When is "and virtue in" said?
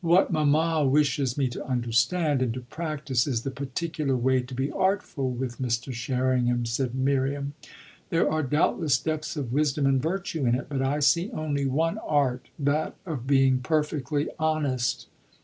9.86-10.56